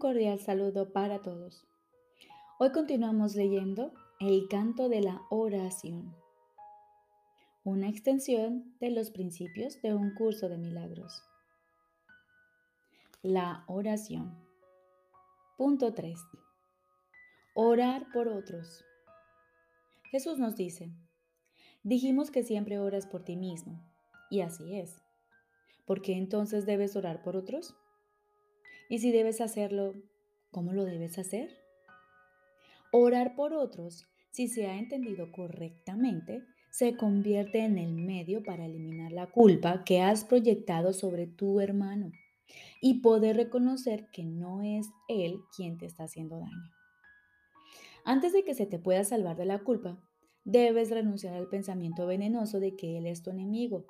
[0.00, 1.66] cordial saludo para todos.
[2.58, 6.16] Hoy continuamos leyendo el canto de la oración,
[7.64, 11.22] una extensión de los principios de un curso de milagros.
[13.20, 14.42] La oración.
[15.58, 16.18] Punto 3.
[17.52, 18.82] Orar por otros.
[20.10, 20.90] Jesús nos dice,
[21.82, 23.84] dijimos que siempre oras por ti mismo,
[24.30, 25.02] y así es.
[25.84, 27.74] ¿Por qué entonces debes orar por otros?
[28.90, 29.94] Y si debes hacerlo,
[30.50, 31.56] ¿cómo lo debes hacer?
[32.90, 39.12] Orar por otros, si se ha entendido correctamente, se convierte en el medio para eliminar
[39.12, 42.10] la culpa que has proyectado sobre tu hermano
[42.80, 46.72] y poder reconocer que no es él quien te está haciendo daño.
[48.04, 50.02] Antes de que se te pueda salvar de la culpa,
[50.42, 53.86] debes renunciar al pensamiento venenoso de que él es tu enemigo,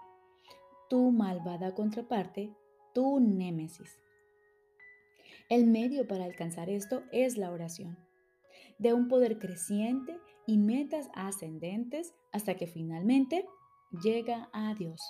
[0.90, 2.54] tu malvada contraparte,
[2.92, 3.98] tu némesis.
[5.50, 7.98] El medio para alcanzar esto es la oración,
[8.78, 13.44] de un poder creciente y metas ascendentes hasta que finalmente
[14.00, 15.00] llega a Dios.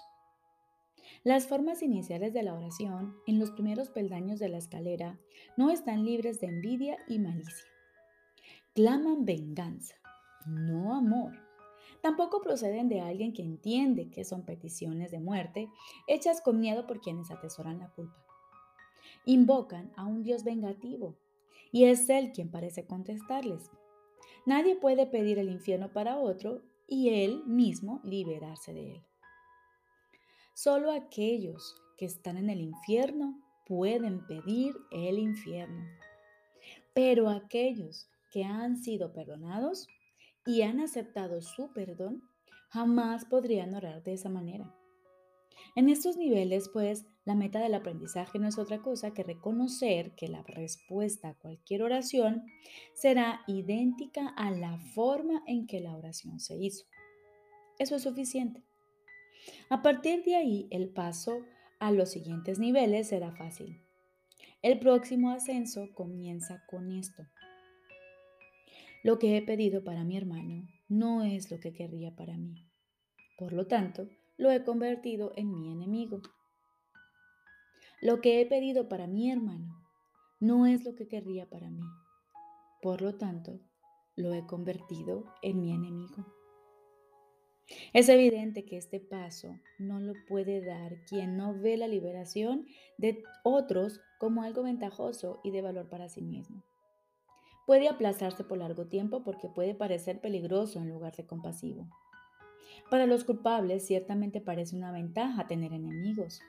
[1.25, 5.21] Las formas iniciales de la oración en los primeros peldaños de la escalera
[5.59, 7.69] no están libres de envidia y malicia.
[8.75, 9.97] Claman venganza,
[10.47, 11.33] no amor.
[12.01, 15.69] Tampoco proceden de alguien que entiende que son peticiones de muerte
[16.07, 18.30] hechas con miedo por quienes atesoran la culpa.
[19.25, 21.17] Invocan a un Dios vengativo
[21.73, 23.71] y es Él quien parece contestarles.
[24.47, 29.03] Nadie puede pedir el infierno para otro y Él mismo liberarse de él.
[30.55, 35.87] Solo aquellos que están en el infierno pueden pedir el infierno.
[36.93, 39.87] Pero aquellos que han sido perdonados
[40.45, 42.23] y han aceptado su perdón
[42.69, 44.75] jamás podrían orar de esa manera.
[45.77, 50.29] En estos niveles, pues, la meta del aprendizaje no es otra cosa que reconocer que
[50.29, 52.45] la respuesta a cualquier oración
[52.95, 56.87] será idéntica a la forma en que la oración se hizo.
[57.79, 58.65] Eso es suficiente.
[59.69, 61.45] A partir de ahí, el paso
[61.79, 63.81] a los siguientes niveles será fácil.
[64.63, 67.27] El próximo ascenso comienza con esto.
[69.03, 72.67] Lo que he pedido para mi hermano no es lo que querría para mí.
[73.39, 74.11] Por lo tanto,
[74.41, 76.23] lo he convertido en mi enemigo.
[78.01, 79.85] Lo que he pedido para mi hermano
[80.41, 81.85] no es lo que querría para mí.
[82.81, 83.61] Por lo tanto,
[84.17, 86.25] lo he convertido en mi enemigo.
[87.93, 92.65] Es evidente que este paso no lo puede dar quien no ve la liberación
[92.97, 96.65] de otros como algo ventajoso y de valor para sí mismo.
[97.67, 101.91] Puede aplazarse por largo tiempo porque puede parecer peligroso en lugar de compasivo.
[102.91, 106.41] Para los culpables ciertamente parece una ventaja tener enemigos,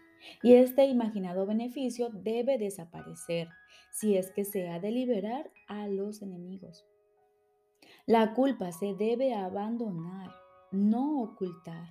[0.42, 3.50] y este imaginado beneficio debe desaparecer
[3.92, 6.86] si es que se ha de liberar a los enemigos.
[8.06, 10.32] La culpa se debe abandonar,
[10.72, 11.90] no ocultar.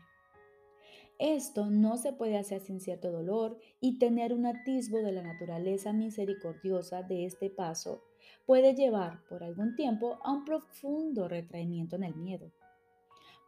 [1.19, 5.93] Esto no se puede hacer sin cierto dolor y tener un atisbo de la naturaleza
[5.93, 8.03] misericordiosa de este paso
[8.47, 12.51] puede llevar por algún tiempo a un profundo retraimiento en el miedo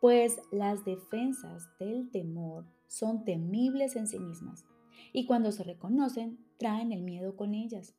[0.02, 4.64] pues las defensas del temor son temibles en sí mismas
[5.12, 7.94] y cuando se reconocen traen el miedo con ellas.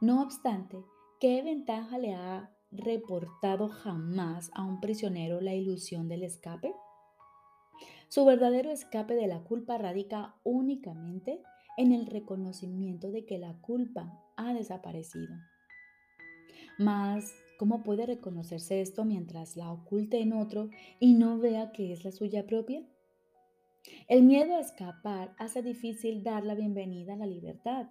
[0.00, 0.82] No obstante,
[1.20, 6.72] ¿qué ventaja le ha reportado jamás a un prisionero la ilusión del escape?
[8.08, 11.42] Su verdadero escape de la culpa radica únicamente
[11.76, 15.34] en el reconocimiento de que la culpa ha desaparecido.
[16.78, 22.06] Mas ¿Cómo puede reconocerse esto mientras la oculte en otro y no vea que es
[22.06, 22.82] la suya propia?
[24.08, 27.90] El miedo a escapar hace difícil dar la bienvenida a la libertad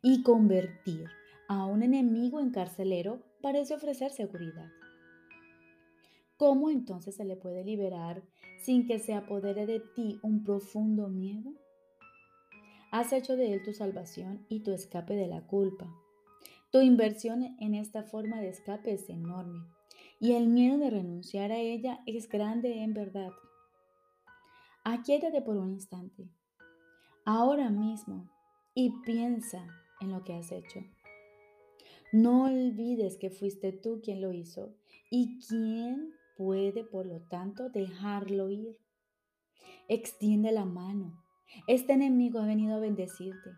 [0.00, 1.04] y convertir
[1.48, 4.70] a un enemigo en carcelero parece ofrecer seguridad.
[6.38, 8.22] ¿Cómo entonces se le puede liberar
[8.64, 11.52] sin que se apodere de ti un profundo miedo?
[12.90, 15.94] Has hecho de él tu salvación y tu escape de la culpa.
[16.70, 19.66] Tu inversión en esta forma de escape es enorme
[20.20, 23.32] y el miedo de renunciar a ella es grande en verdad.
[24.84, 26.28] Aquíétate por un instante,
[27.24, 28.30] ahora mismo,
[28.72, 29.66] y piensa
[30.00, 30.80] en lo que has hecho.
[32.12, 34.74] No olvides que fuiste tú quien lo hizo
[35.10, 38.78] y quien puede, por lo tanto, dejarlo ir.
[39.88, 41.20] Extiende la mano.
[41.66, 43.50] Este enemigo ha venido a bendecirte.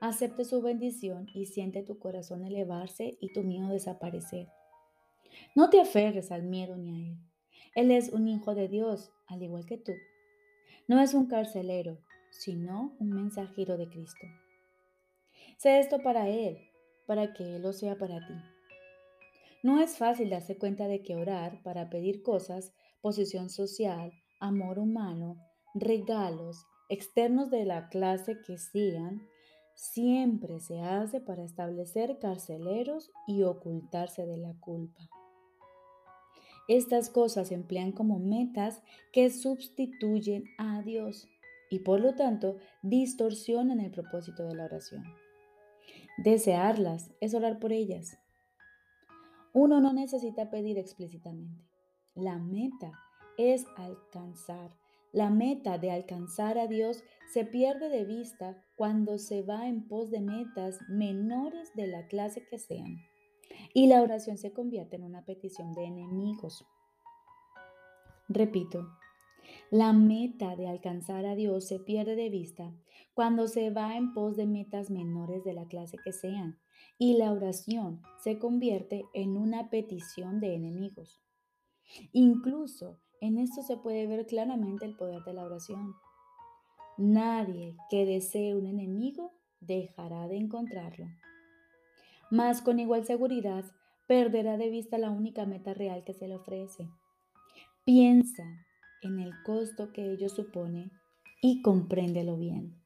[0.00, 4.48] Acepte su bendición y siente tu corazón elevarse y tu miedo desaparecer.
[5.54, 7.18] No te aferres al miedo ni a él.
[7.74, 9.92] Él es un hijo de Dios, al igual que tú.
[10.88, 11.98] No es un carcelero,
[12.30, 14.26] sino un mensajero de Cristo.
[15.58, 16.58] Sé esto para él.
[17.06, 18.34] para que Él lo sea para ti.
[19.62, 25.36] No es fácil darse cuenta de que orar para pedir cosas, posición social, amor humano,
[25.74, 29.22] regalos, externos de la clase que sean,
[29.76, 35.08] siempre se hace para establecer carceleros y ocultarse de la culpa.
[36.66, 38.82] Estas cosas se emplean como metas
[39.12, 41.28] que sustituyen a Dios
[41.70, 45.04] y por lo tanto distorsionan el propósito de la oración.
[46.18, 48.18] Desearlas es orar por ellas.
[49.52, 51.64] Uno no necesita pedir explícitamente.
[52.14, 52.92] La meta
[53.36, 54.70] es alcanzar.
[55.16, 57.02] La meta de alcanzar a Dios
[57.32, 62.46] se pierde de vista cuando se va en pos de metas menores de la clase
[62.50, 62.98] que sean
[63.72, 66.66] y la oración se convierte en una petición de enemigos.
[68.28, 68.90] Repito,
[69.70, 72.76] la meta de alcanzar a Dios se pierde de vista
[73.14, 76.58] cuando se va en pos de metas menores de la clase que sean
[76.98, 81.22] y la oración se convierte en una petición de enemigos.
[82.12, 85.94] Incluso en esto se puede ver claramente el poder de la oración.
[86.98, 91.06] Nadie que desee un enemigo dejará de encontrarlo
[92.30, 93.64] mas con igual seguridad
[94.06, 96.88] perderá de vista la única meta real que se le ofrece.
[97.84, 98.44] Piensa
[99.02, 100.90] en el costo que ello supone
[101.40, 102.82] y compréndelo bien.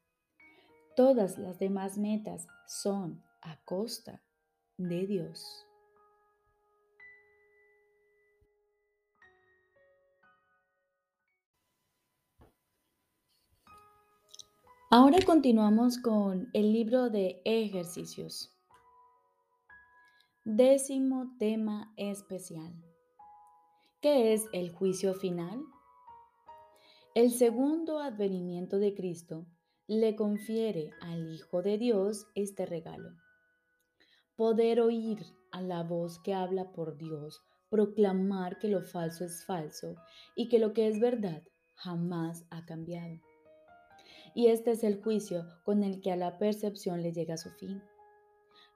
[0.96, 4.22] Todas las demás metas son a costa
[4.76, 5.66] de Dios.
[14.92, 18.52] Ahora continuamos con el libro de ejercicios.
[20.44, 22.74] Décimo tema especial.
[24.00, 25.62] ¿Qué es el juicio final?
[27.14, 29.46] El segundo advenimiento de Cristo
[29.86, 33.10] le confiere al Hijo de Dios este regalo.
[34.34, 39.94] Poder oír a la voz que habla por Dios, proclamar que lo falso es falso
[40.34, 41.44] y que lo que es verdad
[41.76, 43.20] jamás ha cambiado.
[44.34, 47.82] Y este es el juicio con el que a la percepción le llega su fin.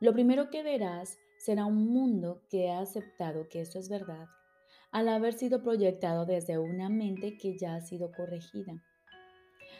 [0.01, 4.27] Lo primero que verás será un mundo que ha aceptado que eso es verdad,
[4.91, 8.83] al haber sido proyectado desde una mente que ya ha sido corregida.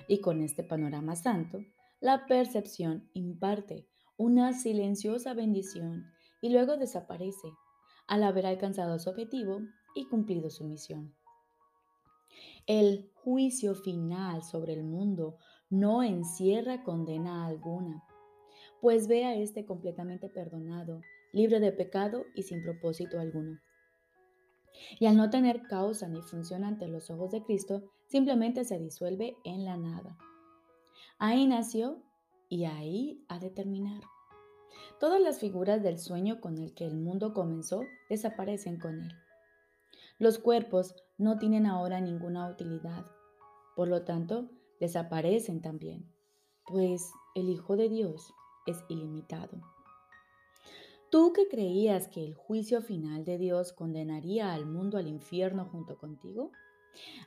[0.09, 1.61] Y con este panorama santo,
[2.01, 3.87] la percepción imparte
[4.17, 6.05] una silenciosa bendición
[6.41, 7.49] y luego desaparece
[8.07, 9.61] al haber alcanzado su objetivo
[9.95, 11.15] y cumplido su misión.
[12.67, 15.37] El juicio final sobre el mundo
[15.75, 18.05] no encierra condena alguna,
[18.81, 21.01] pues ve a este completamente perdonado
[21.33, 23.59] libre de pecado y sin propósito alguno.
[25.01, 29.37] Y al no tener causa ni función ante los ojos de Cristo, simplemente se disuelve
[29.45, 30.17] en la nada.
[31.19, 32.03] Ahí nació
[32.49, 34.03] y ahí ha de terminar.
[35.01, 39.13] Todas las figuras del sueño con el que el mundo comenzó desaparecen con él.
[40.19, 43.05] Los cuerpos no tienen ahora ninguna utilidad,
[43.75, 44.51] por lo tanto,
[44.85, 46.05] desaparecen también,
[46.67, 48.35] pues el Hijo de Dios
[48.67, 49.63] es ilimitado.
[51.11, 55.97] Tú que creías que el juicio final de Dios condenaría al mundo al infierno junto
[55.97, 56.51] contigo,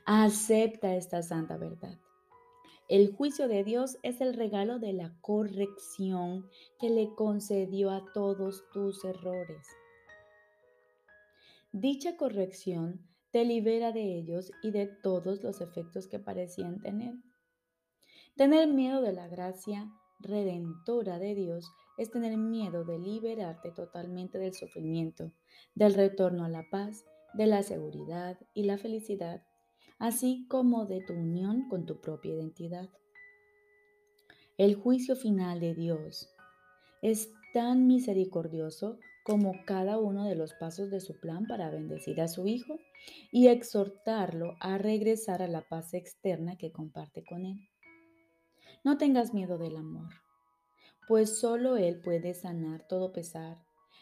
[0.04, 1.98] acepta esta santa verdad.
[2.88, 6.48] El juicio de Dios es el regalo de la corrección
[6.78, 9.66] que le concedió a todos tus errores.
[11.72, 17.14] Dicha corrección te libera de ellos y de todos los efectos que parecían tener.
[18.38, 19.90] Tener miedo de la gracia
[20.20, 25.32] redentora de Dios es tener miedo de liberarte totalmente del sufrimiento,
[25.74, 27.04] del retorno a la paz,
[27.34, 29.42] de la seguridad y la felicidad,
[29.98, 32.88] así como de tu unión con tu propia identidad.
[34.56, 36.32] El juicio final de Dios
[37.02, 42.28] es tan misericordioso como cada uno de los pasos de su plan para bendecir a
[42.28, 42.78] su Hijo
[43.32, 47.68] y exhortarlo a regresar a la paz externa que comparte con Él.
[48.84, 50.08] No tengas miedo del amor
[51.08, 53.56] pues solo Él puede sanar todo pesar,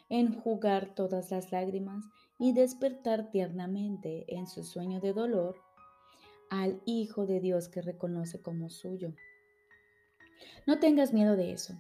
[0.09, 2.05] enjugar todas las lágrimas
[2.39, 5.57] y despertar tiernamente en su sueño de dolor
[6.51, 9.15] al Hijo de Dios que reconoce como suyo.
[10.67, 11.75] No tengas miedo de eso.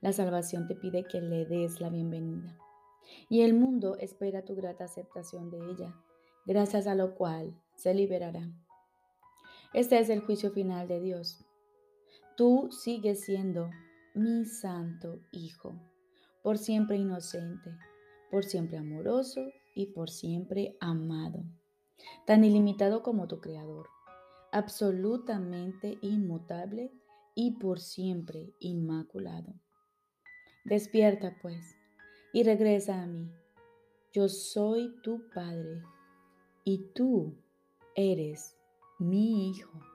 [0.00, 2.58] La salvación te pide que le des la bienvenida
[3.28, 5.94] y el mundo espera tu grata aceptación de ella,
[6.46, 8.50] gracias a lo cual se liberará.
[9.74, 11.44] Este es el juicio final de Dios.
[12.36, 13.70] Tú sigues siendo
[14.14, 15.74] mi santo Hijo,
[16.42, 17.76] por siempre inocente,
[18.30, 21.44] por siempre amoroso y por siempre amado,
[22.26, 23.88] tan ilimitado como tu Creador,
[24.50, 26.92] absolutamente inmutable
[27.34, 29.54] y por siempre inmaculado.
[30.64, 31.76] Despierta, pues,
[32.32, 33.30] y regresa a mí.
[34.12, 35.82] Yo soy tu Padre,
[36.64, 37.34] y tú
[37.94, 38.56] eres
[38.98, 39.91] mi Hijo.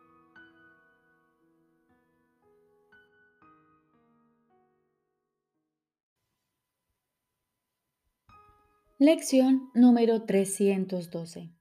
[9.00, 11.52] Lección número 312.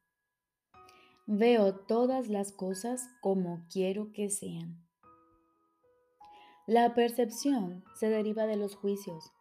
[1.27, 4.83] Veo todas las cosas como quiero que sean.
[6.67, 9.33] La percepción se deriva de los juicios.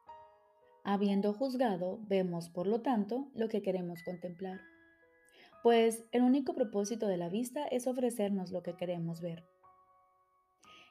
[0.83, 4.59] Habiendo juzgado, vemos, por lo tanto, lo que queremos contemplar.
[5.63, 9.45] Pues el único propósito de la vista es ofrecernos lo que queremos ver.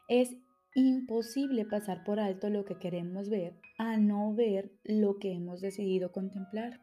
[0.08, 0.34] Es
[0.75, 6.11] imposible pasar por alto lo que queremos ver a no ver lo que hemos decidido
[6.11, 6.80] contemplar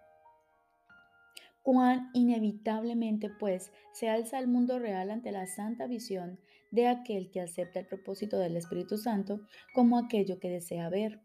[1.64, 6.40] cuán inevitablemente pues se alza el mundo real ante la santa visión
[6.72, 9.42] de aquel que acepta el propósito del Espíritu Santo
[9.74, 11.22] como aquello que desea ver.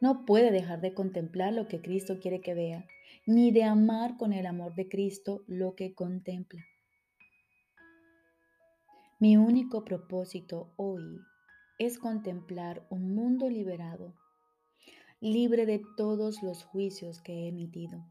[0.00, 2.86] No puede dejar de contemplar lo que Cristo quiere que vea,
[3.26, 6.64] ni de amar con el amor de Cristo lo que contempla.
[9.18, 11.20] Mi único propósito hoy
[11.78, 14.14] es contemplar un mundo liberado,
[15.20, 18.02] libre de todos los juicios que he emitido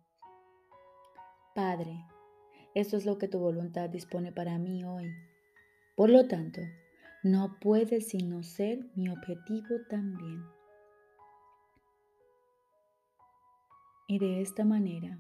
[1.56, 2.06] Padre,
[2.76, 5.12] esto es lo que tu voluntad dispone para mí hoy.
[5.96, 6.62] Por lo tanto,
[7.24, 10.46] no puede sino ser mi objetivo también.
[14.08, 15.20] Y de esta manera,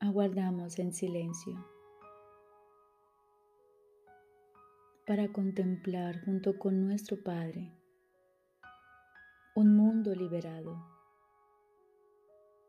[0.00, 1.64] aguardamos en silencio
[5.06, 7.72] para contemplar junto con nuestro Padre
[9.54, 10.84] un mundo liberado,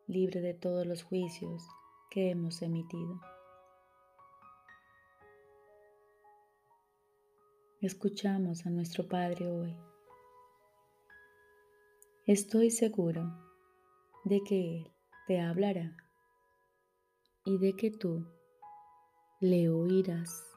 [0.06, 1.68] libre de todos los juicios
[2.16, 3.20] que hemos emitido.
[7.82, 9.76] Escuchamos a nuestro Padre hoy.
[12.26, 13.38] Estoy seguro
[14.24, 14.94] de que Él
[15.28, 15.98] te hablará
[17.44, 18.26] y de que tú
[19.42, 20.55] le oirás.